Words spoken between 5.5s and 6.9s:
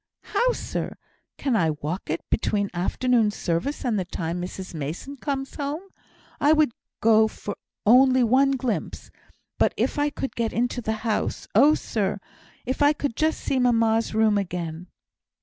home? I would